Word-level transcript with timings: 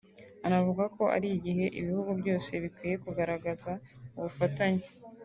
anavuga 0.45 0.83
ko 0.95 1.03
ari 1.15 1.27
igihe 1.37 1.65
ibihugu 1.79 2.09
byose 2.21 2.49
bikwiye 2.63 2.95
kugaragaza 3.03 3.71
ubufatanye 4.17 4.85